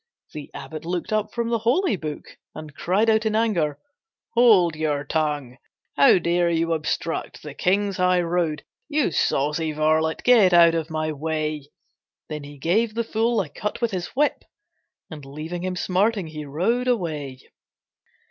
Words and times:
The 0.33 0.49
abbot 0.55 0.83
looked 0.83 1.13
up 1.13 1.31
from 1.31 1.49
the 1.49 1.59
holy 1.59 1.95
book 1.95 2.35
And 2.55 2.73
cried 2.73 3.07
out 3.07 3.23
in 3.27 3.35
anger, 3.35 3.77
"Hold 4.33 4.75
your 4.75 5.03
tongue! 5.03 5.57
"How 5.95 6.17
dare 6.17 6.49
you 6.49 6.73
obstruct 6.73 7.43
the 7.43 7.53
King's 7.53 7.97
highroad, 7.97 8.63
You 8.89 9.11
saucy 9.11 9.73
varlet, 9.73 10.23
get 10.23 10.53
out 10.55 10.73
of 10.73 10.89
my 10.89 11.11
way." 11.11 11.69
Then 12.29 12.43
he 12.43 12.57
gave 12.57 12.95
the 12.95 13.03
fool 13.03 13.41
a 13.41 13.49
cut 13.49 13.79
with 13.79 13.91
his 13.91 14.07
whip 14.15 14.41
And 15.11 15.23
leaving 15.23 15.63
him 15.63 15.75
smarting, 15.75 16.25
he 16.25 16.45
rode 16.45 16.87
away. 16.87 17.39